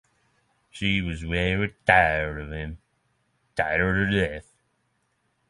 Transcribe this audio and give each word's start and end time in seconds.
She 0.71 0.99
was 1.01 1.21
very 1.21 1.75
tired 1.85 2.41
of 2.41 2.51
him— 2.51 2.79
tired 3.55 4.09
to 4.09 4.11
death. 4.19 4.51